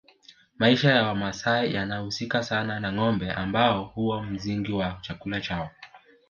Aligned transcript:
Maisha 0.59 0.91
ya 0.93 1.03
Wamasai 1.03 1.73
yanahusika 1.73 2.43
sana 2.43 2.79
na 2.79 2.93
ngombe 2.93 3.31
ambao 3.31 3.83
huwa 3.85 4.23
msingi 4.23 4.71
wa 4.71 4.97
chakula 5.01 5.41
chao 5.41 5.69